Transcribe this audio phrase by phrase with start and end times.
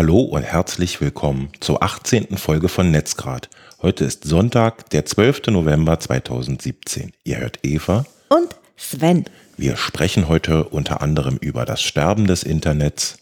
[0.00, 2.38] Hallo und herzlich willkommen zur 18.
[2.38, 3.50] Folge von Netzgrad.
[3.82, 5.48] Heute ist Sonntag, der 12.
[5.48, 7.12] November 2017.
[7.22, 9.26] Ihr hört Eva und Sven.
[9.58, 13.18] Wir sprechen heute unter anderem über das Sterben des Internets,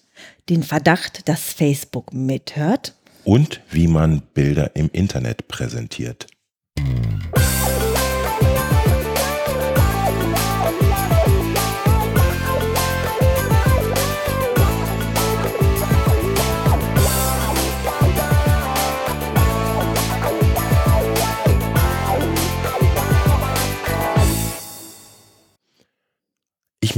[0.48, 6.28] den Verdacht, dass Facebook mithört und wie man Bilder im Internet präsentiert.
[6.76, 7.17] Ich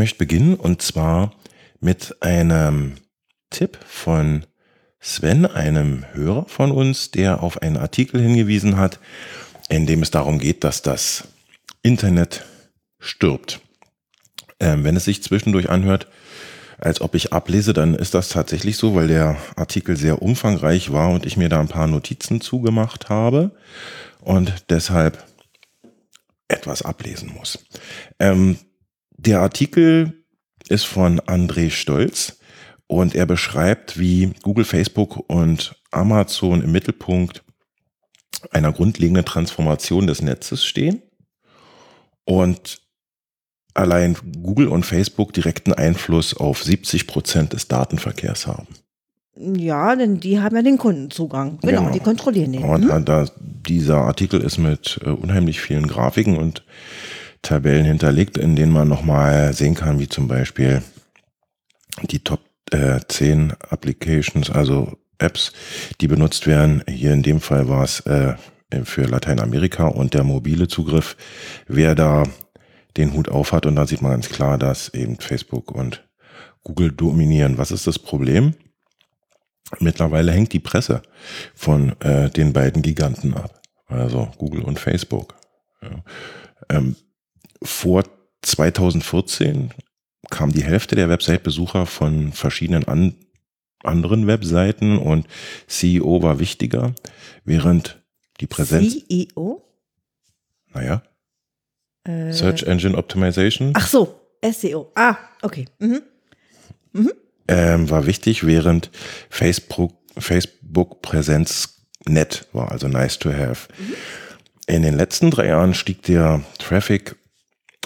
[0.00, 1.34] möchte beginnen und zwar
[1.78, 2.94] mit einem
[3.50, 4.46] Tipp von
[4.98, 8.98] Sven, einem Hörer von uns, der auf einen Artikel hingewiesen hat,
[9.68, 11.28] in dem es darum geht, dass das
[11.82, 12.46] Internet
[12.98, 13.60] stirbt.
[14.58, 16.06] Ähm, wenn es sich zwischendurch anhört,
[16.78, 21.10] als ob ich ablese, dann ist das tatsächlich so, weil der Artikel sehr umfangreich war
[21.10, 23.50] und ich mir da ein paar Notizen zugemacht habe
[24.22, 25.22] und deshalb
[26.48, 27.58] etwas ablesen muss.
[28.18, 28.56] Ähm,
[29.26, 30.24] der Artikel
[30.68, 32.38] ist von André Stolz
[32.86, 37.42] und er beschreibt, wie Google, Facebook und Amazon im Mittelpunkt
[38.50, 41.02] einer grundlegenden Transformation des Netzes stehen
[42.24, 42.80] und
[43.74, 48.68] allein Google und Facebook direkten Einfluss auf 70 Prozent des Datenverkehrs haben.
[49.36, 51.58] Ja, denn die haben ja den Kundenzugang.
[51.60, 51.92] Genau, genau.
[51.92, 52.64] die kontrollieren den.
[52.64, 53.04] Und hm?
[53.04, 56.64] da, dieser Artikel ist mit äh, unheimlich vielen Grafiken und
[57.42, 60.82] Tabellen hinterlegt, in denen man nochmal sehen kann, wie zum Beispiel
[62.02, 65.52] die Top äh, 10 Applications, also Apps,
[66.00, 66.82] die benutzt werden.
[66.88, 68.34] Hier in dem Fall war es äh,
[68.84, 71.16] für Lateinamerika und der mobile Zugriff,
[71.66, 72.24] wer da
[72.96, 73.66] den Hut auf hat.
[73.66, 76.06] Und da sieht man ganz klar, dass eben Facebook und
[76.62, 77.58] Google dominieren.
[77.58, 78.54] Was ist das Problem?
[79.78, 81.02] Mittlerweile hängt die Presse
[81.54, 83.60] von äh, den beiden Giganten ab.
[83.86, 85.34] Also Google und Facebook.
[85.82, 86.04] Ja.
[86.68, 86.96] Ähm,
[87.62, 88.04] vor
[88.42, 89.72] 2014
[90.30, 93.14] kam die Hälfte der Website-Besucher von verschiedenen an,
[93.82, 95.26] anderen Webseiten und
[95.66, 96.94] CEO war wichtiger,
[97.44, 98.02] während
[98.40, 99.06] die Präsenz.
[99.06, 99.64] CEO?
[100.72, 101.02] Naja.
[102.04, 103.72] Äh, Search Engine Optimization.
[103.74, 104.90] Ach so, SEO.
[104.94, 105.66] Ah, okay.
[105.78, 106.02] Mhm.
[106.92, 107.12] Mhm.
[107.48, 108.90] Ähm, war wichtig, während
[109.28, 113.68] Facebook, Facebook Präsenz nett war, also nice to have.
[113.78, 113.94] Mhm.
[114.66, 117.16] In den letzten drei Jahren stieg der Traffic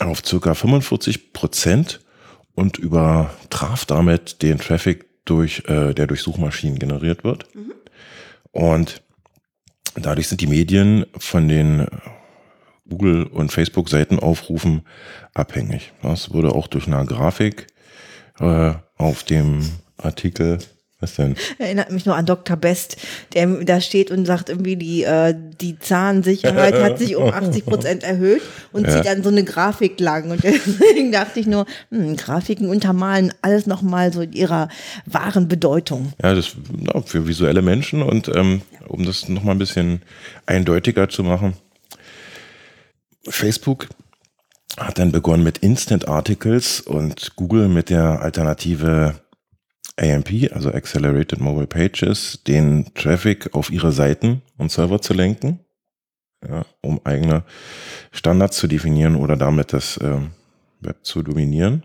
[0.00, 2.00] auf circa 45 Prozent
[2.54, 7.54] und übertraf damit den Traffic durch, äh, der durch Suchmaschinen generiert wird.
[7.54, 7.72] Mhm.
[8.52, 9.02] Und
[9.94, 11.86] dadurch sind die Medien von den
[12.88, 14.82] Google- und Facebook-Seitenaufrufen
[15.32, 15.92] abhängig.
[16.02, 17.66] Das wurde auch durch eine Grafik
[18.38, 19.62] äh, auf dem
[19.96, 20.58] Artikel
[21.04, 21.36] was denn?
[21.58, 22.56] Erinnert mich nur an Dr.
[22.56, 22.96] Best,
[23.34, 28.02] der da steht und sagt irgendwie, die, äh, die Zahnsicherheit hat sich um 80 Prozent
[28.02, 28.42] erhöht
[28.72, 28.92] und ja.
[28.92, 30.30] zieht dann so eine Grafik lang.
[30.30, 34.68] Und deswegen dachte ich nur, hm, Grafiken untermalen alles nochmal so in ihrer
[35.06, 36.12] wahren Bedeutung.
[36.22, 40.02] Ja, das ja, für visuelle Menschen und ähm, um das nochmal ein bisschen
[40.46, 41.54] eindeutiger zu machen.
[43.28, 43.88] Facebook
[44.76, 49.14] hat dann begonnen mit Instant Articles und Google mit der Alternative
[49.96, 55.60] AMP, also Accelerated Mobile Pages, den Traffic auf ihre Seiten und Server zu lenken,
[56.46, 57.44] ja, um eigene
[58.10, 60.32] Standards zu definieren oder damit das ähm,
[60.80, 61.84] Web zu dominieren.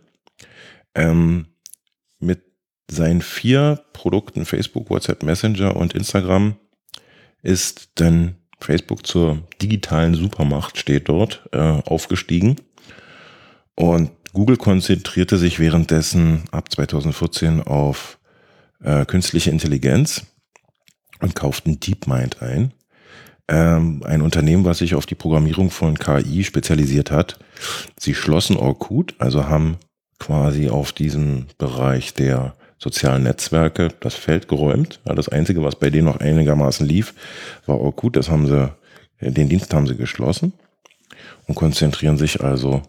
[0.96, 1.48] Ähm,
[2.20, 2.42] mit
[2.90, 6.56] seinen vier Produkten Facebook, WhatsApp, Messenger und Instagram
[7.44, 12.58] ist dann Facebook zur digitalen Supermacht, steht dort, äh, aufgestiegen.
[13.76, 18.20] Und Google konzentrierte sich währenddessen ab 2014 auf
[18.84, 20.26] äh, künstliche Intelligenz
[21.20, 22.74] und kauften DeepMind ein.
[23.48, 27.40] Ähm, ein Unternehmen, was sich auf die Programmierung von KI spezialisiert hat.
[28.00, 29.78] Sie schlossen Orkut, also haben
[30.20, 35.00] quasi auf diesem Bereich der sozialen Netzwerke das Feld geräumt.
[35.04, 37.14] Das Einzige, was bei denen noch einigermaßen lief,
[37.66, 38.16] war Orkut.
[38.16, 38.72] Das haben sie,
[39.20, 40.54] den Dienst haben sie geschlossen
[41.48, 42.84] und konzentrieren sich also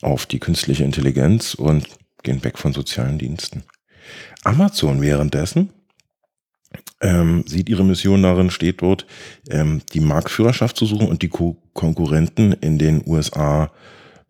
[0.00, 1.86] auf die künstliche Intelligenz und
[2.22, 3.64] gehen weg von sozialen Diensten.
[4.44, 5.70] Amazon währenddessen
[7.00, 9.06] ähm, sieht ihre Mission darin, steht dort,
[9.48, 13.70] ähm, die Marktführerschaft zu suchen und die Ko Konkurrenten in den USA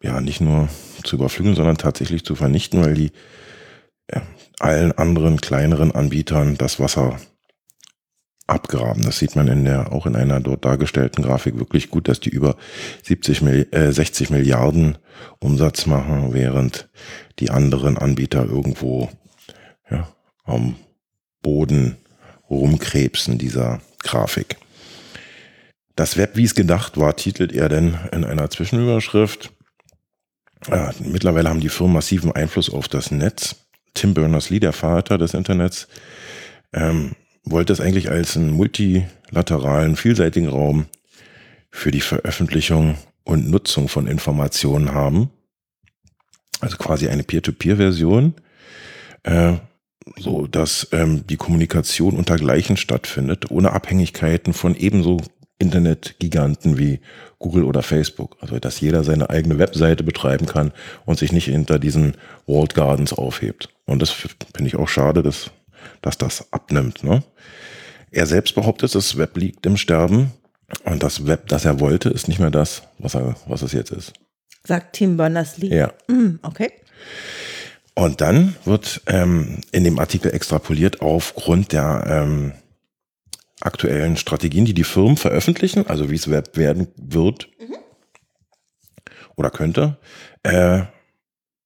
[0.02, 0.68] ja nicht nur
[1.04, 3.12] zu überflügeln, sondern tatsächlich zu vernichten, weil die
[4.12, 4.22] ja,
[4.58, 7.18] allen anderen kleineren Anbietern das Wasser
[8.50, 9.04] abgraben.
[9.04, 12.30] Das sieht man in der, auch in einer dort dargestellten Grafik wirklich gut, dass die
[12.30, 12.56] über
[13.02, 13.42] 70,
[13.72, 14.98] äh, 60 Milliarden
[15.38, 16.88] Umsatz machen, während
[17.38, 19.08] die anderen Anbieter irgendwo
[19.90, 20.08] ja,
[20.44, 20.76] um
[21.42, 21.96] Boden
[22.48, 24.56] rumkrebsen dieser Grafik.
[25.96, 29.52] Das Web, wie es gedacht war, titelt er denn in einer Zwischenüberschrift.
[30.68, 33.56] Ja, mittlerweile haben die Firmen massiven Einfluss auf das Netz.
[33.94, 35.88] Tim Berners-Lee, der Vater des Internets,
[36.72, 37.12] ähm,
[37.44, 40.86] wollte es eigentlich als einen multilateralen, vielseitigen Raum
[41.70, 45.30] für die Veröffentlichung und Nutzung von Informationen haben.
[46.60, 48.34] Also quasi eine Peer-to-Peer-Version,
[49.22, 49.54] äh,
[50.18, 55.22] so dass ähm, die Kommunikation unter Gleichen stattfindet, ohne Abhängigkeiten von ebenso
[55.58, 57.00] Internetgiganten wie
[57.38, 58.36] Google oder Facebook.
[58.40, 60.72] Also dass jeder seine eigene Webseite betreiben kann
[61.06, 62.14] und sich nicht hinter diesen
[62.46, 63.68] Walled Gardens aufhebt.
[63.86, 65.50] Und das finde ich auch schade, dass,
[66.02, 67.04] dass das abnimmt.
[67.04, 67.22] Ne?
[68.10, 70.32] Er selbst behauptet, das Web liegt im Sterben.
[70.84, 73.90] Und das Web, das er wollte, ist nicht mehr das, was, er, was es jetzt
[73.90, 74.12] ist.
[74.64, 75.74] Sagt Tim Berners-Lee.
[75.74, 75.92] Ja.
[76.08, 76.70] Mm, okay.
[77.94, 82.52] Und dann wird ähm, in dem Artikel extrapoliert aufgrund der ähm,
[83.60, 87.76] aktuellen Strategien, die die Firmen veröffentlichen, also wie es Web werden wird mhm.
[89.36, 89.98] oder könnte.
[90.42, 90.82] Äh,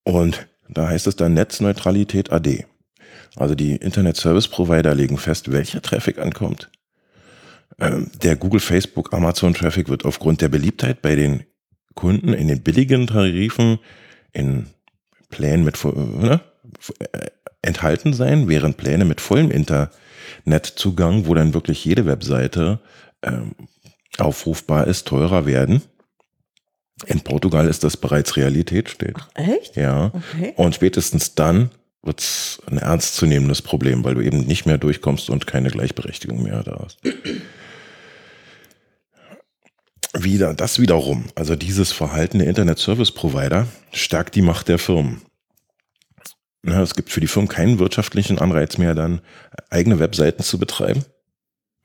[0.04, 2.66] und da heißt es dann Netzneutralität AD.
[3.36, 6.70] Also die Internet Service Provider legen fest, welcher Traffic ankommt.
[7.78, 11.44] Ähm, der Google, Facebook, Amazon Traffic wird aufgrund der Beliebtheit bei den
[11.94, 13.78] Kunden in den billigen Tarifen
[14.32, 14.66] in
[15.30, 16.40] Plänen mit ne,
[17.12, 17.26] äh,
[17.62, 22.80] enthalten sein, während Pläne mit vollem Internetzugang, wo dann wirklich jede Webseite
[23.22, 23.52] ähm,
[24.18, 25.82] aufrufbar ist, teurer werden.
[27.06, 29.16] In Portugal ist das bereits Realität, steht.
[29.16, 29.76] Ach, echt?
[29.76, 30.12] Ja.
[30.14, 30.52] Okay.
[30.56, 31.70] Und spätestens dann
[32.04, 36.62] wird es ein ernstzunehmendes Problem, weil du eben nicht mehr durchkommst und keine Gleichberechtigung mehr
[36.62, 36.98] da hast.
[40.16, 45.22] Wieder, das wiederum, also dieses Verhalten der Internet Service Provider stärkt die Macht der Firmen.
[46.62, 49.20] Na, es gibt für die Firmen keinen wirtschaftlichen Anreiz mehr, dann
[49.70, 51.04] eigene Webseiten zu betreiben.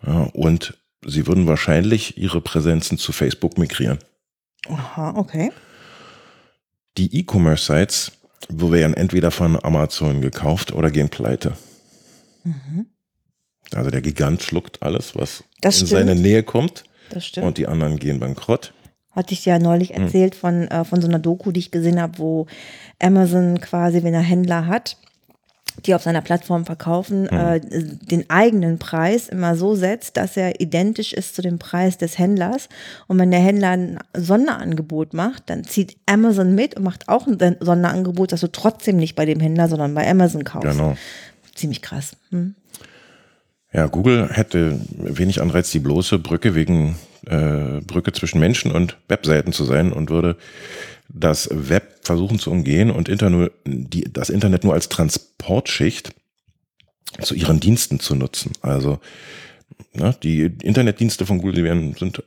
[0.05, 3.99] Ja, und sie würden wahrscheinlich ihre Präsenzen zu Facebook migrieren.
[4.67, 5.51] Aha, okay.
[6.97, 8.18] Die E-Commerce-Sites
[8.49, 11.53] werden entweder von Amazon gekauft oder gehen pleite.
[12.43, 12.87] Mhm.
[13.73, 16.07] Also der Gigant schluckt alles, was das in stimmt.
[16.07, 16.83] seine Nähe kommt.
[17.09, 17.45] Das stimmt.
[17.45, 18.73] Und die anderen gehen bankrott.
[19.11, 20.03] Hatte ich ja neulich hm.
[20.03, 20.39] erzählt hm.
[20.39, 22.47] von, äh, von so einer Doku, die ich gesehen habe, wo
[22.99, 24.97] Amazon quasi, wenn er Händler hat,
[25.85, 27.37] die auf seiner Plattform verkaufen, mhm.
[27.37, 32.17] äh, den eigenen Preis immer so setzt, dass er identisch ist zu dem Preis des
[32.17, 32.69] Händlers.
[33.07, 37.37] Und wenn der Händler ein Sonderangebot macht, dann zieht Amazon mit und macht auch ein
[37.59, 40.69] Sonderangebot, dass du trotzdem nicht bei dem Händler, sondern bei Amazon kaufst.
[40.69, 40.97] Genau.
[41.55, 42.15] Ziemlich krass.
[42.31, 42.55] Hm?
[43.71, 46.95] Ja, Google hätte wenig Anreiz, die bloße Brücke wegen
[47.27, 50.37] äh, Brücke zwischen Menschen und Webseiten zu sein und würde
[51.09, 56.13] das Web versuchen zu umgehen und Internet, die, das Internet nur als Transportschicht
[57.21, 58.53] zu ihren Diensten zu nutzen.
[58.61, 58.99] Also
[59.93, 62.23] ne, die Internetdienste von Google werden, sind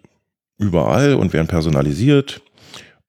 [0.59, 2.43] überall und werden personalisiert.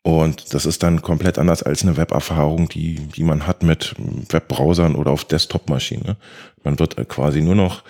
[0.03, 3.95] Und das ist dann komplett anders als eine Weberfahrung, die, die man hat mit
[4.29, 6.17] Webbrowsern oder auf Desktop-Maschinen.
[6.63, 7.83] Man wird quasi nur noch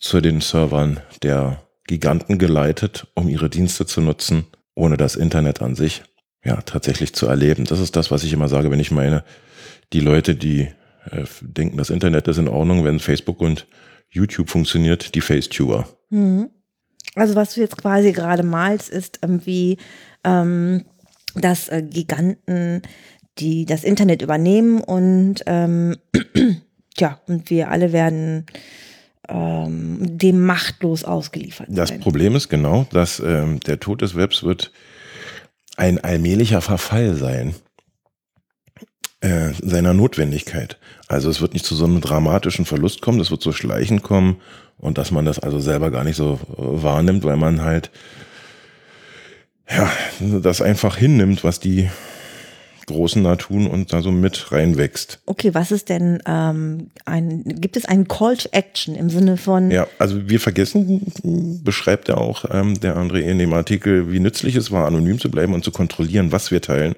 [0.00, 5.76] zu den Servern der Giganten geleitet, um ihre Dienste zu nutzen, ohne das Internet an
[5.76, 6.02] sich
[6.46, 7.64] ja tatsächlich zu erleben.
[7.64, 9.24] Das ist das, was ich immer sage, wenn ich meine,
[9.92, 10.68] die Leute, die
[11.10, 13.66] äh, denken, das Internet ist in Ordnung, wenn Facebook und
[14.08, 15.88] YouTube funktioniert, die Facetuber.
[16.10, 16.50] Mhm.
[17.14, 19.78] Also was du jetzt quasi gerade malst, ist irgendwie,
[20.24, 20.84] ähm,
[21.34, 22.82] dass äh, Giganten,
[23.38, 25.96] die das Internet übernehmen und ähm,
[26.98, 28.46] ja, und wir alle werden
[29.28, 34.72] ähm, dem machtlos ausgeliefert Das Problem ist genau, dass ähm, der Tod des Webs wird
[35.76, 37.54] ein allmählicher Verfall sein
[39.20, 40.78] äh, seiner Notwendigkeit.
[41.08, 44.40] Also es wird nicht zu so einem dramatischen Verlust kommen, das wird so schleichend kommen
[44.78, 47.90] und dass man das also selber gar nicht so äh, wahrnimmt, weil man halt
[49.68, 49.90] ja,
[50.20, 51.90] das einfach hinnimmt, was die
[52.86, 55.20] Großen da tun und da so mit reinwächst.
[55.26, 59.72] Okay, was ist denn ähm, ein, gibt es einen Call to Action im Sinne von?
[59.72, 64.54] Ja, also wir vergessen, beschreibt er auch ähm, der André in dem Artikel, wie nützlich
[64.54, 66.94] es war, anonym zu bleiben und zu kontrollieren, was wir teilen.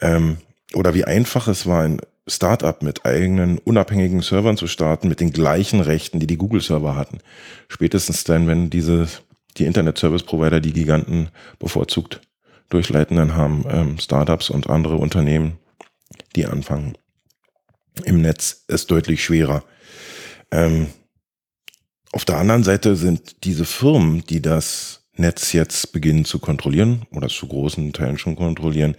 [0.00, 0.38] Ähm,
[0.74, 5.30] oder wie einfach es war, ein Startup mit eigenen unabhängigen Servern zu starten, mit den
[5.30, 7.18] gleichen Rechten, die die Google-Server hatten.
[7.68, 9.06] Spätestens dann, wenn diese,
[9.58, 11.28] die Internet-Service-Provider die Giganten
[11.60, 12.20] bevorzugt
[12.68, 15.58] durchleiten, dann haben ähm, Startups und andere Unternehmen,
[16.36, 16.96] die anfangen
[18.04, 19.62] im Netz, ist deutlich schwerer.
[20.50, 20.88] Ähm,
[22.12, 27.28] auf der anderen Seite sind diese Firmen, die das Netz jetzt beginnen zu kontrollieren oder
[27.28, 28.96] zu großen Teilen schon kontrollieren,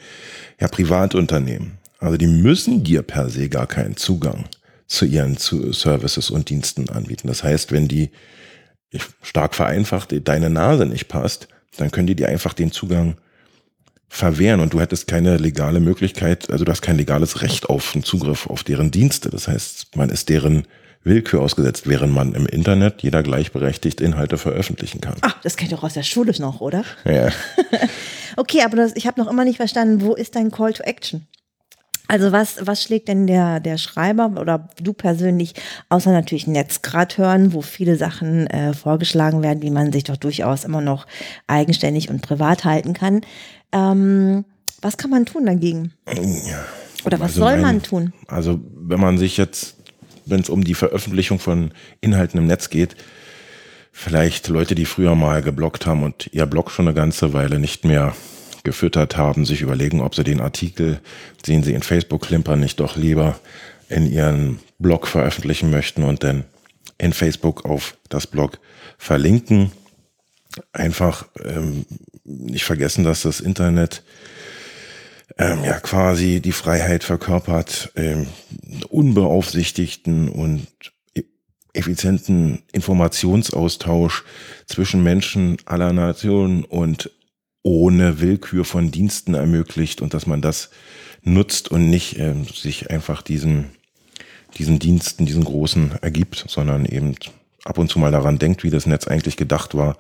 [0.60, 1.78] ja Privatunternehmen.
[2.00, 4.46] Also die müssen dir per se gar keinen Zugang
[4.88, 7.28] zu ihren Services und Diensten anbieten.
[7.28, 8.12] Das heißt, wenn die
[9.22, 13.18] stark vereinfacht deine Nase nicht passt, dann können die dir einfach den Zugang
[14.08, 18.04] verwehren und du hättest keine legale Möglichkeit, also du hast kein legales Recht auf einen
[18.04, 19.30] Zugriff auf deren Dienste.
[19.30, 20.68] Das heißt, man ist deren
[21.04, 25.16] Willkür ausgesetzt, während man im Internet jeder gleichberechtigt Inhalte veröffentlichen kann.
[25.22, 26.84] Ach, das kennt doch aus der Schule noch, oder?
[27.06, 27.30] Ja.
[28.38, 31.28] okay, aber das, ich habe noch immer nicht verstanden, wo ist dein Call to Action?
[32.08, 35.54] Also was, was schlägt denn der, der Schreiber oder du persönlich,
[35.90, 40.66] außer natürlich Netzgrad hören, wo viele Sachen äh, vorgeschlagen werden, wie man sich doch durchaus
[40.66, 41.08] immer noch
[41.48, 43.22] eigenständig und privat halten kann.
[43.72, 44.46] Ähm,
[44.82, 45.94] was kann man tun dagegen?
[47.06, 48.14] Oder was Also soll man tun?
[48.28, 49.76] Also wenn man sich jetzt,
[50.26, 52.96] wenn es um die Veröffentlichung von Inhalten im Netz geht,
[53.92, 57.86] vielleicht Leute, die früher mal geblockt haben und ihr Blog schon eine ganze Weile nicht
[57.86, 58.14] mehr
[58.64, 61.00] gefüttert haben, sich überlegen, ob sie den Artikel,
[61.48, 63.40] den sie in Facebook klimpern, nicht doch lieber
[63.88, 66.44] in ihren Blog veröffentlichen möchten und dann
[66.98, 68.60] in Facebook auf das Blog
[68.98, 69.72] verlinken.
[70.72, 71.86] Einfach ähm,
[72.24, 74.04] nicht vergessen, dass das Internet
[75.38, 78.28] ähm, ja quasi die Freiheit verkörpert, ähm,
[78.90, 80.68] unbeaufsichtigten und
[81.16, 81.24] e-
[81.74, 84.24] effizienten Informationsaustausch
[84.66, 87.12] zwischen Menschen aller Nationen und
[87.64, 90.70] ohne Willkür von Diensten ermöglicht und dass man das
[91.24, 93.72] nutzt und nicht ähm, sich einfach diesen,
[94.58, 97.16] diesen Diensten, diesen großen ergibt, sondern eben
[97.64, 99.98] ab und zu mal daran denkt, wie das Netz eigentlich gedacht war.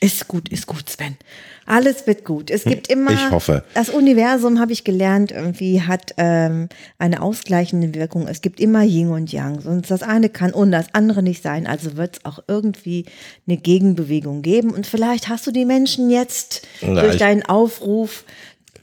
[0.00, 1.16] Ist gut, ist gut, Sven.
[1.64, 2.50] Alles wird gut.
[2.50, 3.12] Es gibt immer.
[3.12, 3.64] Ich hoffe.
[3.74, 8.28] Das Universum, habe ich gelernt, irgendwie hat ähm, eine ausgleichende Wirkung.
[8.28, 9.62] Es gibt immer Yin und Yang.
[9.62, 11.66] Sonst das eine kann und das andere nicht sein.
[11.66, 13.06] Also wird es auch irgendwie
[13.48, 14.70] eine Gegenbewegung geben.
[14.70, 18.24] Und vielleicht hast du die Menschen jetzt Na, durch deinen Aufruf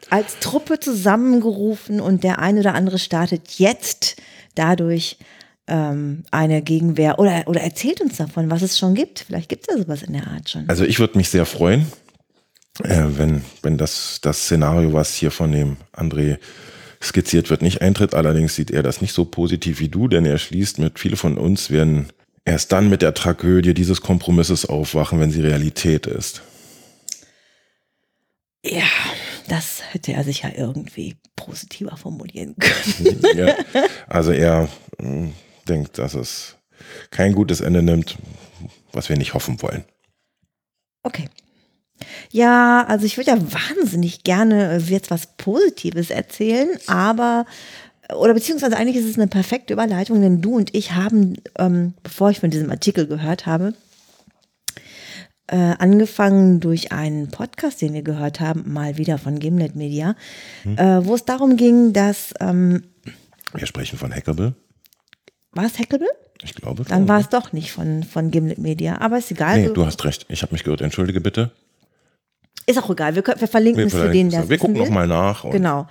[0.10, 4.18] als Truppe zusammengerufen und der eine oder andere startet jetzt
[4.56, 5.18] dadurch
[5.74, 9.26] ähm, eine Gegenwehr oder, oder erzählt uns davon, was es schon gibt.
[9.28, 10.70] Vielleicht gibt es ja sowas in der Art schon.
[10.70, 11.88] Also ich würde mich sehr freuen,
[12.84, 16.38] äh, wenn, wenn das, das Szenario, was hier von dem André
[17.02, 18.14] skizziert wird, nicht eintritt.
[18.14, 21.40] Allerdings sieht er das nicht so positiv wie du, denn er schließt mit, viele von
[21.40, 22.10] uns werden
[22.46, 26.44] erst dann mit der Tragödie dieses Kompromisses aufwachen, wenn sie Realität ist.
[28.64, 28.86] Ja,
[29.50, 33.22] das hätte er sich ja irgendwie positiver formulieren können.
[33.36, 33.56] ja.
[34.08, 35.32] Also er mh,
[35.70, 36.58] denkt, dass es
[37.12, 38.18] kein gutes Ende nimmt,
[38.92, 39.84] was wir nicht hoffen wollen.
[41.04, 41.30] Okay.
[42.32, 47.46] Ja, also ich würde ja wahnsinnig gerne äh, jetzt was Positives erzählen, aber
[48.14, 52.30] oder beziehungsweise eigentlich ist es eine perfekte Überleitung, denn du und ich haben, ähm, bevor
[52.30, 53.74] ich von diesem Artikel gehört habe,
[55.48, 60.16] äh, angefangen durch einen Podcast, den wir gehört haben, mal wieder von Gimlet Media,
[60.66, 62.84] äh, wo es darum ging, dass ähm,
[63.54, 64.54] Wir sprechen von Hackable.
[65.54, 66.10] War es Hackable?
[66.44, 66.84] Ich glaube.
[66.84, 69.62] Dann war es doch nicht von, von Gimlet Media, aber ist egal.
[69.62, 70.26] Nee, du hast recht.
[70.30, 70.82] Ich habe mich gehört.
[70.82, 71.52] Entschuldige bitte.
[72.66, 75.50] Ist auch egal, wir, wir verlinken es für den, der wir gucken nochmal nach.
[75.50, 75.88] Genau.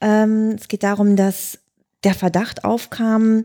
[0.00, 1.58] Ähm, es geht darum, dass
[2.04, 3.44] der Verdacht aufkam,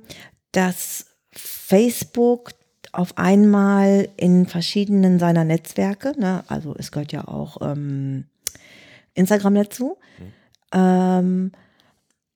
[0.52, 2.52] dass Facebook
[2.92, 8.26] auf einmal in verschiedenen seiner Netzwerke, ne, also es gehört ja auch ähm,
[9.16, 9.98] Instagram dazu,
[10.72, 11.52] ähm,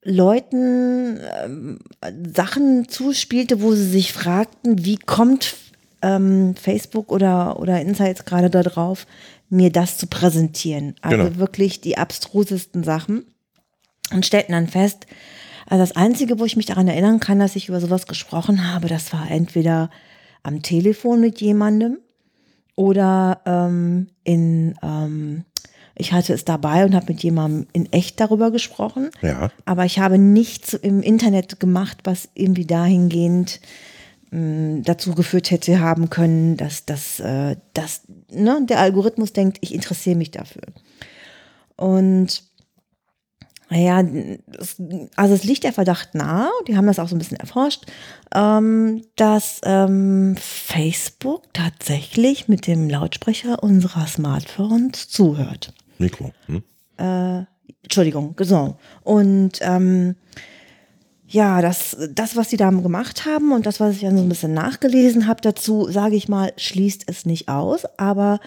[0.04, 1.78] Leuten ähm,
[2.34, 5.56] Sachen zuspielte, wo sie sich fragten, wie kommt
[6.02, 9.06] ähm, Facebook oder, oder jetzt gerade da drauf,
[9.50, 10.94] mir das zu präsentieren.
[11.00, 11.38] Also Genau.
[11.38, 13.26] wirklich die abstrusesten Sachen
[14.12, 15.06] und stellten dann fest,
[15.66, 18.88] also das Einzige, wo ich mich daran erinnern kann, dass ich über sowas gesprochen habe,
[18.88, 19.90] das war entweder
[20.42, 21.98] am Telefon mit jemandem
[22.74, 25.44] oder ähm, in, ähm,
[25.98, 29.10] ich hatte es dabei und habe mit jemandem in echt darüber gesprochen.
[29.22, 29.50] Ja.
[29.64, 33.60] Aber ich habe nichts im Internet gemacht, was irgendwie dahingehend
[34.30, 39.74] mh, dazu geführt hätte haben können, dass, dass, äh, dass ne, der Algorithmus denkt, ich
[39.74, 40.62] interessiere mich dafür.
[41.76, 42.42] Und
[43.70, 44.02] naja,
[45.16, 47.84] also es liegt der Verdacht nahe, die haben das auch so ein bisschen erforscht,
[48.34, 55.74] ähm, dass ähm, Facebook tatsächlich mit dem Lautsprecher unserer Smartphones zuhört.
[55.98, 56.32] Mikro.
[56.46, 56.62] Hm?
[57.82, 58.76] Entschuldigung, so.
[59.02, 60.16] Und ähm,
[61.26, 64.28] ja, das, das, was sie da gemacht haben und das, was ich dann so ein
[64.28, 67.84] bisschen nachgelesen habe dazu, sage ich mal, schließt es nicht aus.
[67.98, 68.40] Aber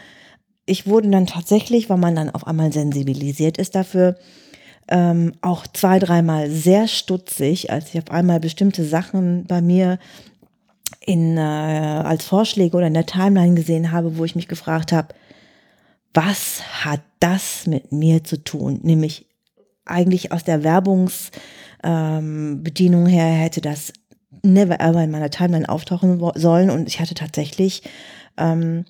[0.66, 4.16] ich wurde dann tatsächlich, weil man dann auf einmal sensibilisiert ist dafür,
[4.88, 10.00] ähm, auch zwei, dreimal sehr stutzig, als ich auf einmal bestimmte Sachen bei mir
[11.06, 15.16] in, äh, als Vorschläge oder in der Timeline gesehen habe, wo ich mich gefragt habe,
[16.14, 18.80] was hat das mit mir zu tun?
[18.84, 19.28] Nämlich
[19.86, 23.94] eigentlich aus der Werbungsbedienung ähm, her hätte das
[24.44, 26.70] never ever in meiner Timeline auftauchen sollen.
[26.70, 27.84] Und ich hatte tatsächlich
[28.38, 28.86] ähm,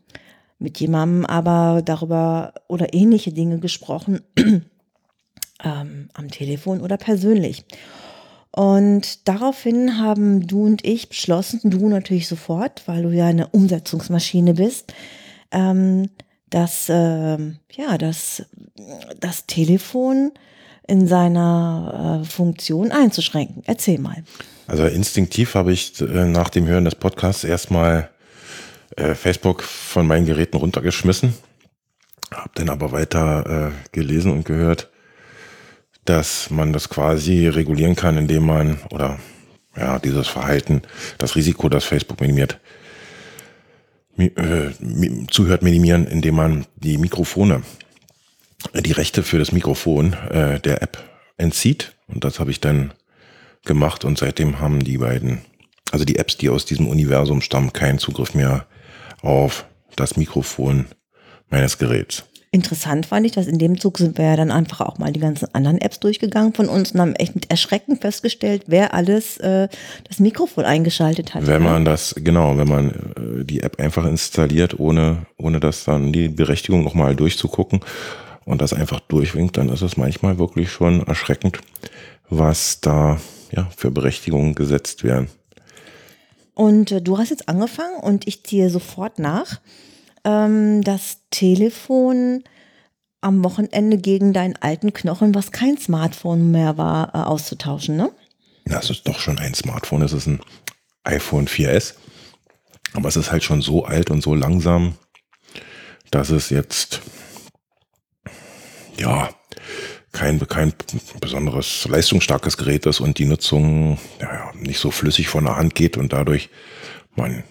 [0.59, 4.21] mit jemandem aber darüber oder ähnliche Dinge gesprochen,
[5.63, 7.65] ähm, am Telefon oder persönlich.
[8.51, 14.55] Und daraufhin haben du und ich beschlossen, du natürlich sofort, weil du ja eine Umsetzungsmaschine
[14.55, 14.93] bist,
[15.51, 16.09] ähm,
[16.51, 17.37] dass äh,
[17.71, 18.43] ja, dass
[19.19, 20.31] das Telefon
[20.87, 23.63] in seiner äh, Funktion einzuschränken.
[23.65, 24.23] Erzähl mal.
[24.67, 28.09] Also instinktiv habe ich äh, nach dem Hören des Podcasts erstmal
[28.95, 31.33] äh, Facebook von meinen Geräten runtergeschmissen,
[32.33, 34.89] habe dann aber weiter äh, gelesen und gehört,
[36.05, 39.19] dass man das quasi regulieren kann, indem man oder
[39.77, 40.81] ja dieses Verhalten,
[41.17, 42.59] das Risiko, das Facebook minimiert,
[44.17, 44.71] äh,
[45.29, 47.63] zuhört minimieren, indem man die Mikrofone,
[48.73, 50.97] die Rechte für das Mikrofon äh, der App
[51.37, 51.95] entzieht.
[52.07, 52.93] Und das habe ich dann
[53.65, 55.41] gemacht und seitdem haben die beiden,
[55.91, 58.65] also die Apps, die aus diesem Universum stammen, keinen Zugriff mehr
[59.21, 59.65] auf
[59.95, 60.85] das Mikrofon
[61.49, 62.23] meines Geräts.
[62.53, 65.21] Interessant fand ich, dass in dem Zug sind wir ja dann einfach auch mal die
[65.21, 69.69] ganzen anderen Apps durchgegangen von uns und haben echt mit Erschrecken festgestellt, wer alles äh,
[70.09, 71.47] das Mikrofon eingeschaltet hat.
[71.47, 76.11] Wenn man das, genau, wenn man äh, die App einfach installiert, ohne, ohne das dann
[76.11, 77.79] die Berechtigung nochmal durchzugucken
[78.43, 81.59] und das einfach durchwinkt, dann ist es manchmal wirklich schon erschreckend,
[82.29, 83.21] was da
[83.53, 85.29] ja, für Berechtigungen gesetzt werden.
[86.53, 89.61] Und äh, du hast jetzt angefangen und ich ziehe sofort nach
[90.23, 92.43] ähm, das Telefon
[93.21, 98.11] am Wochenende gegen deinen alten Knochen, was kein Smartphone mehr war, äh, auszutauschen, ne?
[98.65, 100.01] Das ist doch schon ein Smartphone.
[100.01, 100.39] Es ist ein
[101.03, 101.95] iPhone 4S.
[102.93, 104.95] Aber es ist halt schon so alt und so langsam,
[106.09, 107.01] dass es jetzt,
[108.97, 109.29] ja,
[110.11, 110.73] kein, kein
[111.21, 115.95] besonderes leistungsstarkes Gerät ist und die Nutzung ja, nicht so flüssig von der Hand geht
[115.95, 116.49] und dadurch
[117.15, 117.43] man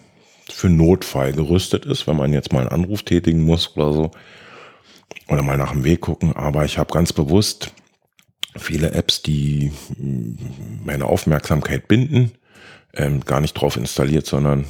[0.61, 4.11] für Notfall gerüstet ist, wenn man jetzt mal einen Anruf tätigen muss oder so.
[5.27, 6.35] Oder mal nach dem Weg gucken.
[6.35, 7.71] Aber ich habe ganz bewusst
[8.55, 9.71] viele Apps, die
[10.85, 12.33] meine Aufmerksamkeit binden,
[12.93, 14.65] ähm, gar nicht drauf installiert, sondern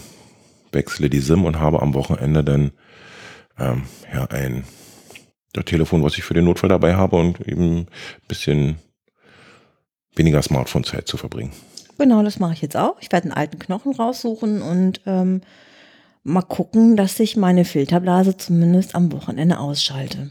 [0.72, 2.72] wechsle die SIM und habe am Wochenende dann
[3.60, 4.64] ähm, ja, ein
[5.66, 7.88] Telefon, was ich für den Notfall dabei habe und eben ein
[8.30, 8.78] bisschen
[10.16, 11.52] weniger Smartphone-Zeit zu verbringen.
[11.98, 12.96] Genau, das mache ich jetzt auch.
[13.02, 15.42] Ich werde einen alten Knochen raussuchen und ähm,
[16.24, 20.30] mal gucken, dass ich meine Filterblase zumindest am Wochenende ausschalte.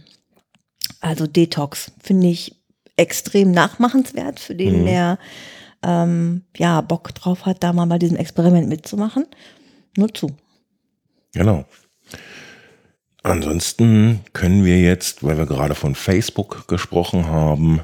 [1.00, 2.56] Also Detox finde ich
[2.96, 4.86] extrem nachmachenswert für den, mhm.
[4.86, 5.18] der
[5.82, 9.26] ähm, ja Bock drauf hat, da mal bei diesem Experiment mitzumachen.
[9.96, 10.30] Nur zu.
[11.32, 11.64] Genau.
[13.22, 17.80] Ansonsten können wir jetzt, weil wir gerade von Facebook gesprochen haben,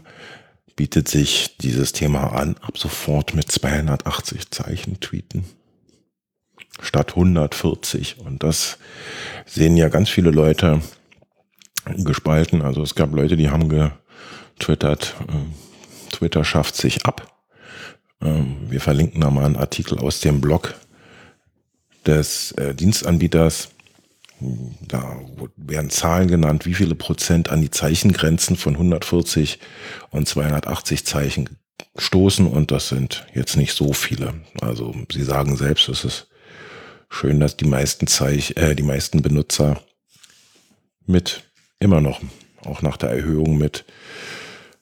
[0.76, 5.44] bietet sich dieses Thema an, ab sofort mit 280 Zeichen tweeten
[6.80, 8.18] statt 140.
[8.18, 8.78] Und das
[9.44, 10.80] sehen ja ganz viele Leute
[11.96, 12.62] gespalten.
[12.62, 17.32] Also es gab Leute, die haben getwittert, äh, Twitter schafft sich ab.
[18.22, 20.74] Ähm, wir verlinken da mal einen Artikel aus dem Blog
[22.06, 23.70] des äh, Dienstanbieters.
[24.86, 25.16] Da
[25.56, 29.58] werden Zahlen genannt, wie viele Prozent an die Zeichengrenzen von 140
[30.10, 31.58] und 280 Zeichen
[31.96, 34.34] stoßen und das sind jetzt nicht so viele.
[34.60, 36.28] Also sie sagen selbst, es ist
[37.08, 39.80] schön, dass die meisten Zeich, äh, die meisten Benutzer
[41.06, 41.44] mit
[41.78, 42.20] immer noch,
[42.64, 43.84] auch nach der Erhöhung mit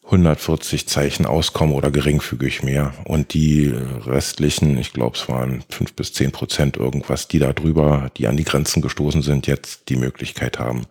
[0.04, 2.92] 140 Zeichen auskommen oder geringfügig mehr.
[3.04, 3.72] Und die
[4.06, 8.36] restlichen, ich glaube, es waren fünf bis zehn Prozent irgendwas, die da drüber, die an
[8.36, 10.86] die Grenzen gestoßen sind, jetzt die Möglichkeit haben,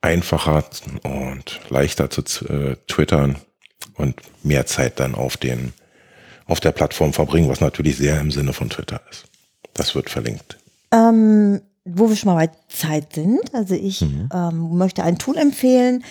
[0.00, 0.64] einfacher
[1.02, 3.36] und leichter zu äh, twittern
[3.94, 5.72] und mehr Zeit dann auf den,
[6.46, 9.24] auf der Plattform verbringen, was natürlich sehr im Sinne von Twitter ist.
[9.74, 10.58] Das wird verlinkt.
[10.92, 14.28] Ähm, wo wir schon mal bei Zeit sind, also ich mhm.
[14.32, 16.04] ähm, möchte ein Tool empfehlen,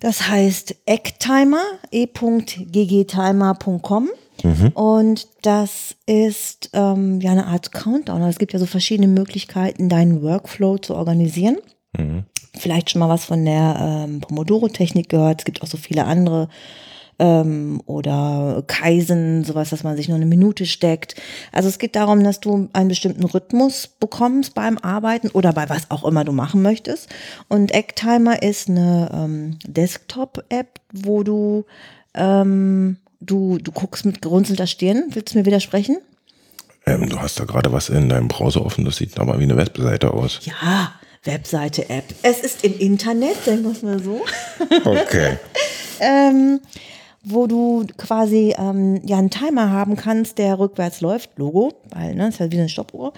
[0.00, 4.10] das heißt Ecktimer, e.ggtimer.com.
[4.42, 4.68] Mhm.
[4.74, 8.20] Und das ist ähm, ja eine Art Countdown.
[8.22, 11.56] Es gibt ja so verschiedene Möglichkeiten, deinen Workflow zu organisieren.
[11.96, 12.24] Mhm.
[12.54, 15.40] Vielleicht schon mal was von der ähm, Pomodoro-Technik gehört.
[15.40, 16.48] Es gibt auch so viele andere
[17.18, 21.14] ähm, oder Kaisen, sowas, dass man sich nur eine Minute steckt.
[21.52, 25.90] Also es geht darum, dass du einen bestimmten Rhythmus bekommst beim Arbeiten oder bei was
[25.90, 27.08] auch immer du machen möchtest.
[27.48, 31.64] Und Ecktimer ist eine ähm, Desktop-App, wo du,
[32.14, 35.04] ähm, du, du guckst mit gerunzelter Stirn.
[35.10, 35.98] Willst du mir widersprechen?
[36.86, 39.56] Ähm, du hast da gerade was in deinem Browser offen, das sieht aber wie eine
[39.56, 40.40] Webseite aus.
[40.44, 40.92] Ja,
[41.24, 42.04] Webseite-App.
[42.22, 44.24] Es ist im Internet, sagen wir es mal so.
[44.84, 45.38] Okay.
[46.00, 46.60] ähm,
[47.28, 52.26] wo du quasi ähm, ja einen Timer haben kannst, der rückwärts läuft, Logo, weil ne,
[52.26, 53.12] das ist halt wie eine Stoppuhr.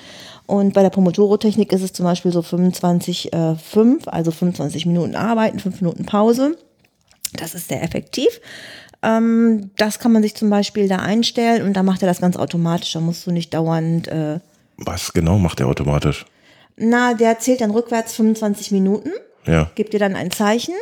[0.47, 5.14] Und bei der Pomodoro-Technik ist es zum Beispiel so 25, äh, 5, also 25 Minuten
[5.14, 6.57] arbeiten, 5 Minuten Pause.
[7.35, 8.40] Das ist sehr effektiv.
[9.03, 12.37] Ähm, das kann man sich zum Beispiel da einstellen und da macht er das ganz
[12.37, 12.92] automatisch.
[12.94, 14.09] Da musst du nicht dauernd.
[14.09, 14.40] Äh,
[14.79, 16.25] Was genau macht er automatisch?
[16.81, 19.11] na, der zählt dann rückwärts 25 Minuten,
[19.47, 19.68] Ja.
[19.75, 20.75] gibt dir dann ein Zeichen.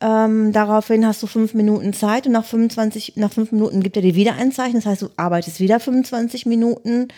[0.00, 4.02] Ähm, daraufhin hast du fünf Minuten Zeit und nach 25, nach fünf Minuten gibt er
[4.02, 4.76] dir wieder ein Zeichen.
[4.76, 7.08] Das heißt, du arbeitest wieder 25 Minuten.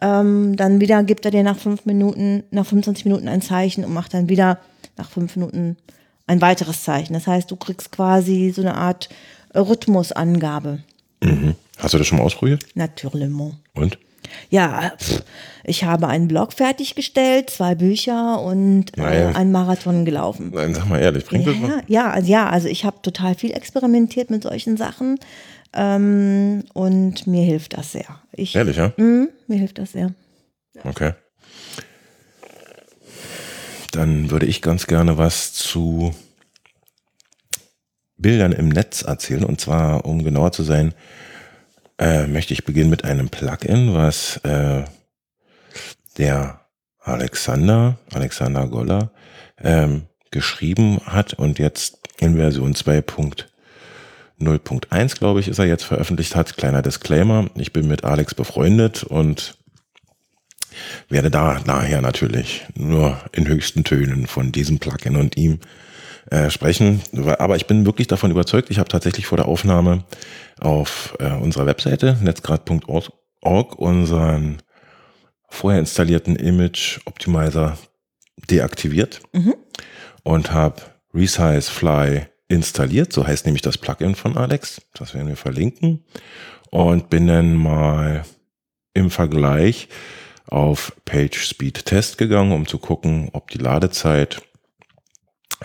[0.00, 3.92] Ähm, dann wieder gibt er dir nach fünf Minuten, nach 25 Minuten ein Zeichen und
[3.92, 4.58] macht dann wieder
[4.96, 5.76] nach fünf Minuten
[6.26, 7.12] ein weiteres Zeichen.
[7.12, 9.10] Das heißt, du kriegst quasi so eine Art
[9.54, 10.78] Rhythmusangabe.
[11.22, 11.56] Mhm.
[11.76, 12.64] Hast du das schon mal ausprobiert?
[12.74, 13.30] Natürlich.
[13.74, 13.98] Und?
[14.48, 14.92] Ja,
[15.64, 19.28] ich habe einen Blog fertiggestellt, zwei Bücher und äh, Naja.
[19.32, 20.50] einen Marathon gelaufen.
[20.54, 21.82] Nein, sag mal ehrlich, bringt Ja, das was?
[21.88, 25.18] ja, also, ja, also ich habe total viel experimentiert mit solchen Sachen
[25.72, 28.06] ähm, und mir hilft das sehr.
[28.32, 28.92] Ich, Ehrlich, ja?
[28.96, 30.12] Mm, mir hilft das sehr.
[30.84, 31.12] Okay.
[33.92, 36.14] Dann würde ich ganz gerne was zu
[38.16, 39.44] Bildern im Netz erzählen.
[39.44, 40.94] Und zwar, um genauer zu sein,
[42.00, 44.82] äh, möchte ich beginnen mit einem Plugin, was äh,
[46.18, 46.62] der
[46.98, 49.12] Alexander, Alexander Goller,
[49.62, 56.56] ähm, geschrieben hat und jetzt in Version 2.0.1, glaube ich, ist er jetzt veröffentlicht hat.
[56.56, 59.58] Kleiner Disclaimer, ich bin mit Alex befreundet und
[61.08, 65.60] werde da nachher natürlich nur in höchsten Tönen von diesem Plugin und ihm
[66.30, 67.02] äh, sprechen.
[67.38, 68.70] Aber ich bin wirklich davon überzeugt.
[68.70, 70.04] Ich habe tatsächlich vor der Aufnahme
[70.60, 74.62] auf äh, unserer Webseite netzgrad.org unseren
[75.48, 77.78] vorher installierten Image Optimizer
[78.48, 79.20] deaktiviert
[80.22, 83.12] und habe Resize Fly installiert.
[83.12, 84.82] So heißt nämlich das Plugin von Alex.
[84.94, 86.04] Das werden wir verlinken.
[86.70, 88.24] Und bin dann mal
[88.94, 89.88] im Vergleich
[90.46, 94.42] auf Page Speed Test gegangen, um zu gucken, ob die Ladezeit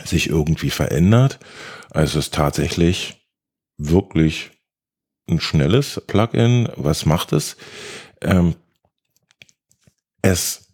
[0.03, 1.39] sich irgendwie verändert.
[1.89, 3.27] Also es ist tatsächlich
[3.77, 4.51] wirklich
[5.29, 6.69] ein schnelles Plugin.
[6.75, 7.57] Was macht es?
[8.21, 8.55] Ähm,
[10.21, 10.67] es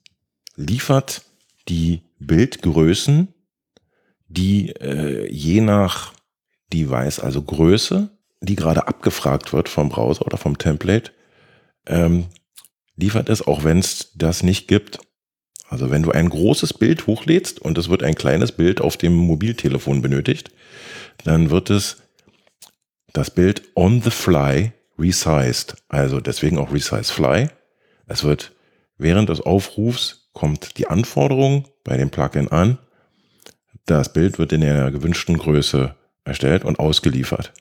[0.56, 1.24] liefert
[1.68, 3.34] die Bildgrößen,
[4.28, 6.14] die äh, je nach
[6.72, 8.10] Device, also Größe,
[8.42, 11.12] die gerade abgefragt wird vom Browser oder vom Template,
[11.86, 12.28] ähm,
[12.96, 15.00] liefert es, auch wenn es das nicht gibt.
[15.72, 19.16] Also wenn du ein großes Bild hochlädst und es wird ein kleines Bild auf dem
[19.16, 20.52] Mobiltelefon benötigt,
[21.24, 22.02] dann wird es
[23.14, 25.78] das Bild on the fly resized.
[25.88, 27.48] Also deswegen auch resize fly.
[28.06, 28.52] Es wird
[28.98, 32.78] während des Aufrufs kommt die Anforderung bei dem Plugin an.
[33.86, 37.54] Das Bild wird in der gewünschten Größe erstellt und ausgeliefert.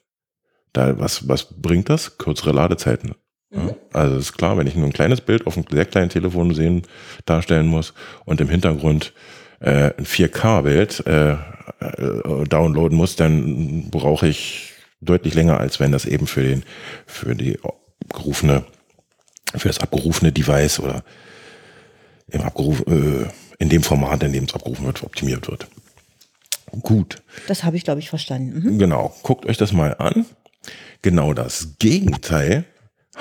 [0.72, 2.18] Da, was, was bringt das?
[2.18, 3.14] Kürzere Ladezeiten.
[3.52, 6.54] Ja, also ist klar, wenn ich nur ein kleines Bild auf einem sehr kleinen Telefon
[6.54, 6.82] sehen,
[7.26, 9.12] darstellen muss und im Hintergrund
[9.60, 16.04] äh, ein 4K-Bild äh, äh, downloaden muss, dann brauche ich deutlich länger, als wenn das
[16.04, 16.64] eben für den,
[17.06, 17.58] für die
[18.08, 18.64] abgerufene,
[19.56, 21.02] für das abgerufene Device oder
[22.28, 23.26] im Abgeruf, äh,
[23.58, 25.66] in dem Format, in dem es abgerufen wird, optimiert wird.
[26.82, 27.16] Gut.
[27.48, 28.60] Das habe ich, glaube ich, verstanden.
[28.60, 28.78] Mhm.
[28.78, 30.24] Genau, guckt euch das mal an.
[31.02, 32.64] Genau das Gegenteil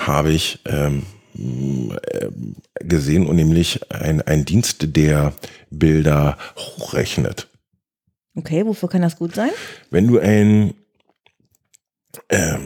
[0.07, 1.03] habe ich ähm,
[1.35, 2.27] äh,
[2.81, 5.33] gesehen und nämlich ein, ein Dienst, der
[5.69, 7.47] Bilder hochrechnet.
[8.35, 9.49] Okay, wofür kann das gut sein?
[9.91, 10.73] Wenn du ein
[12.29, 12.61] ähm,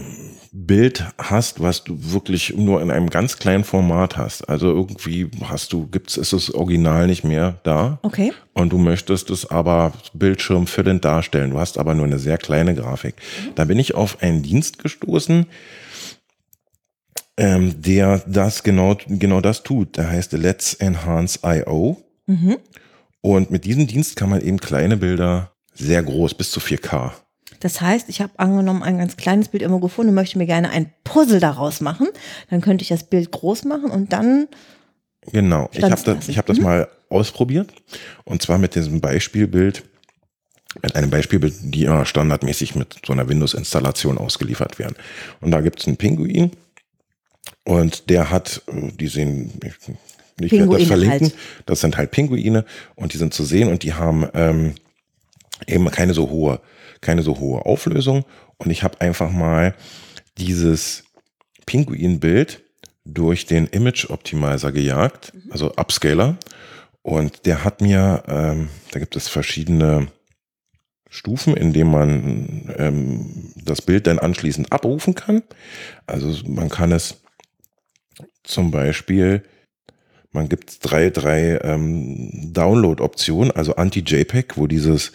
[0.52, 5.74] Bild hast, was du wirklich nur in einem ganz kleinen Format hast, also irgendwie hast
[5.74, 8.32] du, gibt's, ist das Original nicht mehr da Okay.
[8.54, 11.52] und du möchtest es aber bildschirmfüllend darstellen.
[11.52, 13.16] Du hast aber nur eine sehr kleine Grafik.
[13.56, 15.48] Da bin ich auf einen Dienst gestoßen,
[17.38, 19.98] ähm, der das genau, genau das tut.
[19.98, 21.98] Der heißt Let's Enhance IO.
[22.28, 22.58] Mhm.
[23.22, 27.12] Und mit diesem Dienst kann man eben kleine Bilder sehr groß, bis zu 4K.
[27.60, 30.70] Das heißt, ich habe angenommen ein ganz kleines Bild irgendwo gefunden und möchte mir gerne
[30.70, 32.08] ein Puzzle daraus machen.
[32.50, 34.48] Dann könnte ich das Bild groß machen und dann
[35.32, 35.70] Genau.
[35.72, 37.72] Ich habe das, ich hab das mal ausprobiert.
[38.26, 39.84] Und zwar mit diesem Beispielbild,
[40.82, 44.96] mit einem Beispielbild, die immer standardmäßig mit so einer Windows-Installation ausgeliefert werden.
[45.40, 46.52] Und da gibt es einen Pinguin.
[47.66, 49.60] Und der hat, die sehen,
[50.42, 51.28] ich, werde das verlinken.
[51.28, 51.36] halt.
[51.66, 54.76] Das sind halt Pinguine und die sind zu sehen und die haben ähm,
[55.68, 56.60] eben keine so hohe,
[57.02, 58.26] keine so hohe Auflösung.
[58.58, 59.76] Und ich habe einfach mal
[60.38, 61.06] dieses
[61.66, 62.62] Pinguin-Bild
[63.06, 66.38] durch den Image Optimizer gejagt, also Upscaler.
[67.02, 70.08] Und der hat mir, ähm, da gibt es verschiedene
[71.10, 75.44] Stufen, indem man ähm, das Bild dann anschließend abrufen kann.
[76.08, 77.23] Also man kann es
[78.44, 79.44] zum Beispiel,
[80.32, 85.12] man gibt drei, drei ähm, Download-Optionen, also Anti-JPEG, wo dieses,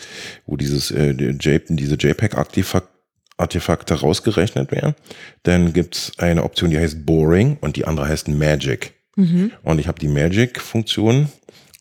[0.47, 4.95] wo dieses äh, J, diese JPEG-Artefakte rausgerechnet werden.
[5.43, 8.95] Dann gibt's eine Option, die heißt Boring und die andere heißt Magic.
[9.17, 9.51] Mhm.
[9.65, 11.29] Und ich habe die Magic-Funktion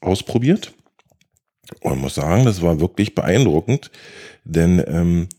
[0.01, 0.73] ausprobiert
[1.82, 3.91] und muss sagen, das war wirklich beeindruckend,
[4.43, 5.30] denn ähm,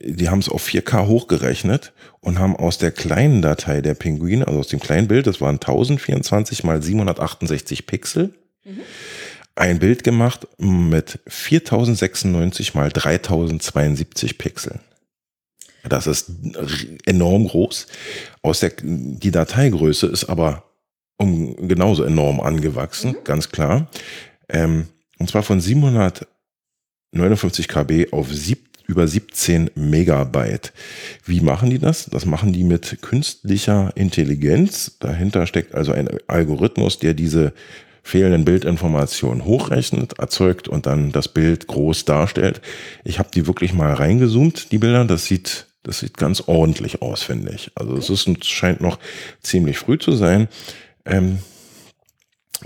[0.00, 4.60] die haben es auf 4K hochgerechnet und haben aus der kleinen Datei der Pinguine, also
[4.60, 8.80] aus dem kleinen Bild, das waren 1024 mal 768 Pixel, mhm.
[9.54, 14.80] ein Bild gemacht mit 4096 mal 3072 Pixeln.
[15.86, 16.30] Das ist
[17.04, 17.86] enorm groß.
[18.42, 20.64] Aus der, die Dateigröße ist aber
[21.18, 23.24] um, genauso enorm angewachsen, mhm.
[23.24, 23.90] ganz klar.
[24.48, 24.86] Ähm,
[25.18, 30.72] und zwar von 759 KB auf sieb, über 17 Megabyte.
[31.24, 32.06] Wie machen die das?
[32.06, 34.96] Das machen die mit künstlicher Intelligenz.
[35.00, 37.52] Dahinter steckt also ein Algorithmus, der diese
[38.02, 42.60] fehlenden Bildinformationen hochrechnet, erzeugt und dann das Bild groß darstellt.
[43.02, 45.06] Ich habe die wirklich mal reingezoomt, die Bilder.
[45.06, 47.70] Das sieht, das sieht ganz ordentlich aus, finde ich.
[47.74, 48.98] Also es ist, scheint noch
[49.40, 50.48] ziemlich früh zu sein.
[51.06, 51.38] Ähm,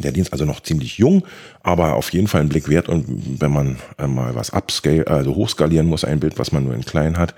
[0.03, 1.25] der Dienst also noch ziemlich jung,
[1.63, 2.89] aber auf jeden Fall ein Blick wert.
[2.89, 6.85] Und wenn man mal was upscale, also hochskalieren muss, ein Bild, was man nur in
[6.85, 7.35] klein hat,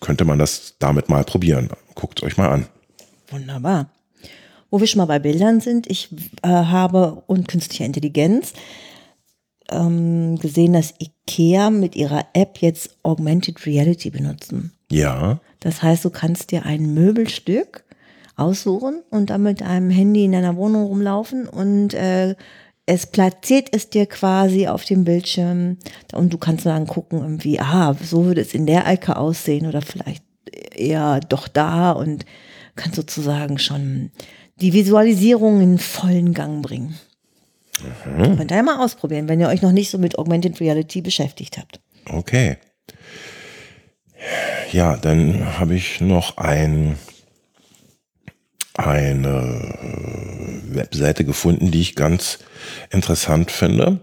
[0.00, 1.68] könnte man das damit mal probieren.
[1.94, 2.66] Guckt es euch mal an.
[3.30, 3.90] Wunderbar.
[4.70, 6.10] Wo wir schon mal bei Bildern sind, ich
[6.42, 8.52] äh, habe und künstliche Intelligenz
[9.70, 14.72] ähm, gesehen, dass IKEA mit ihrer App jetzt Augmented Reality benutzen.
[14.90, 15.40] Ja.
[15.60, 17.84] Das heißt, du kannst dir ein Möbelstück
[18.38, 22.34] aussuchen und dann mit einem Handy in deiner Wohnung rumlaufen und äh,
[22.86, 25.76] es platziert es dir quasi auf dem Bildschirm
[26.14, 29.82] und du kannst dann gucken, irgendwie, ah, so würde es in der Ecke aussehen oder
[29.82, 30.24] vielleicht
[30.74, 32.24] eher doch da und
[32.76, 34.10] kannst sozusagen schon
[34.60, 36.98] die Visualisierung in vollen Gang bringen.
[38.06, 38.36] Mhm.
[38.36, 41.80] Könnt ihr mal ausprobieren, wenn ihr euch noch nicht so mit Augmented Reality beschäftigt habt.
[42.10, 42.56] Okay.
[44.72, 46.96] Ja, dann habe ich noch ein
[48.78, 52.38] eine äh, Webseite gefunden, die ich ganz
[52.90, 54.00] interessant finde,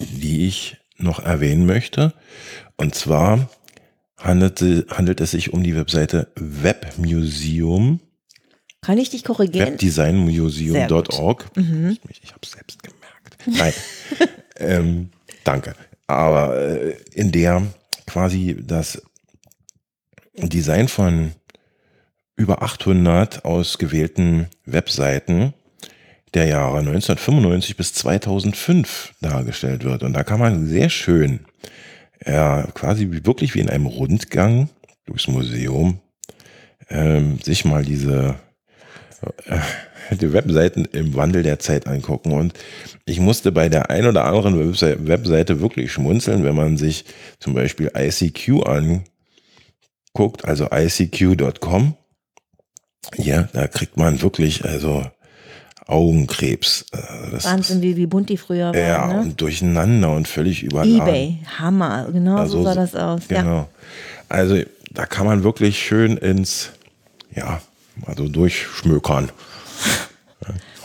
[0.00, 2.14] die ich noch erwähnen möchte.
[2.76, 3.48] Und zwar
[4.16, 8.00] handelt, handelt es sich um die Webseite Webmuseum.
[8.80, 9.72] Kann ich dich korrigieren?
[9.72, 11.56] Webdesignmuseum.org.
[11.56, 11.98] Mhm.
[12.08, 13.38] Ich habe es selbst gemerkt.
[13.46, 13.72] Nein.
[14.56, 15.10] ähm,
[15.44, 15.74] danke.
[16.06, 17.62] Aber äh, in der
[18.06, 19.02] quasi das
[20.34, 21.32] Design von
[22.38, 25.52] über 800 ausgewählten Webseiten
[26.34, 30.04] der Jahre 1995 bis 2005 dargestellt wird.
[30.04, 31.40] Und da kann man sehr schön,
[32.24, 34.68] ja, quasi wirklich wie in einem Rundgang
[35.04, 36.00] durchs Museum,
[36.90, 38.36] ähm, sich mal diese
[39.48, 39.58] äh,
[40.16, 42.30] die Webseiten im Wandel der Zeit angucken.
[42.32, 42.54] Und
[43.04, 47.04] ich musste bei der ein oder anderen Webseite wirklich schmunzeln, wenn man sich
[47.40, 48.64] zum Beispiel ICQ
[50.14, 51.96] anguckt, also ICQ.com
[53.16, 55.04] ja, da kriegt man wirklich also
[55.86, 56.86] Augenkrebs.
[56.92, 58.78] Äh, das Wahnsinn, wie, wie bunt die früher waren.
[58.78, 59.20] Ja, ne?
[59.20, 61.08] und durcheinander und völlig überladen.
[61.08, 63.22] Ebay, Hammer, genau also, so sah das aus.
[63.28, 63.56] Genau.
[63.56, 63.68] Ja.
[64.28, 66.70] Also da kann man wirklich schön ins,
[67.34, 67.60] ja,
[68.06, 69.30] also durchschmökern.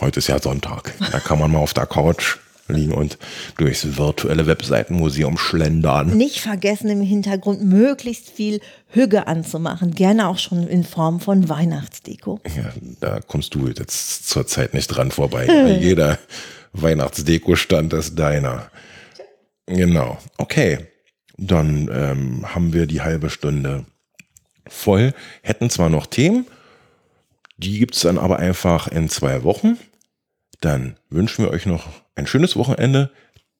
[0.00, 0.92] Heute ist ja Sonntag.
[1.12, 3.18] Da kann man mal auf der Couch liegen und
[3.58, 6.16] durchs virtuelle Webseitenmuseum schlendern.
[6.16, 12.40] Nicht vergessen im Hintergrund möglichst viel Hüge anzumachen, gerne auch schon in Form von Weihnachtsdeko.
[12.56, 15.46] Ja, da kommst du jetzt zurzeit nicht dran vorbei.
[15.80, 16.18] Jeder
[16.72, 18.70] Weihnachtsdeko-Stand ist deiner.
[19.66, 20.18] Genau.
[20.38, 20.78] Okay.
[21.36, 23.84] Dann ähm, haben wir die halbe Stunde
[24.68, 25.12] voll.
[25.42, 26.46] Hätten zwar noch Themen,
[27.56, 29.78] die gibt es dann aber einfach in zwei Wochen.
[30.60, 33.10] Dann wünschen wir euch noch ein schönes Wochenende.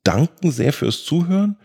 [0.03, 1.57] Danken sehr fürs Zuhören.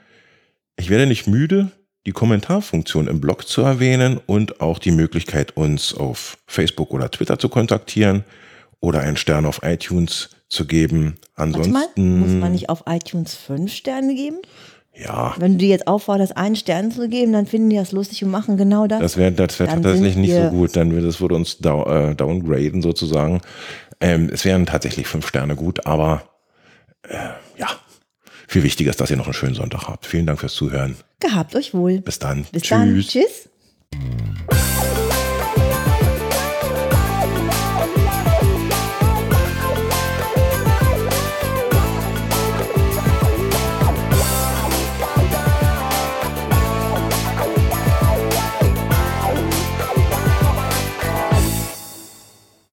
[0.77, 1.71] Ich werde nicht müde,
[2.05, 7.37] die Kommentarfunktion im Blog zu erwähnen und auch die Möglichkeit, uns auf Facebook oder Twitter
[7.37, 8.23] zu kontaktieren
[8.79, 11.15] oder einen Stern auf iTunes zu geben.
[11.35, 11.73] Ansonsten.
[11.73, 14.37] Mal, muss man nicht auf iTunes fünf Sterne geben?
[14.95, 15.35] Ja.
[15.37, 18.31] Wenn du dir jetzt aufforderst, einen Stern zu geben, dann finden die das lustig und
[18.31, 18.99] machen genau das.
[18.99, 22.15] Das wäre das wär tatsächlich nicht so gut, dann würde das würde uns down, äh,
[22.15, 23.41] downgraden sozusagen.
[24.01, 26.23] Ähm, es wären tatsächlich fünf Sterne gut, aber
[27.03, 27.17] äh,
[27.57, 27.67] ja,
[28.47, 30.05] viel wichtiger ist, dass ihr noch einen schönen Sonntag habt.
[30.05, 30.97] Vielen Dank fürs Zuhören.
[31.19, 32.01] Gehabt euch wohl.
[32.01, 32.45] Bis dann.
[32.51, 32.69] Bis Tschüss.
[32.69, 32.99] Dann.
[33.01, 33.49] Tschüss.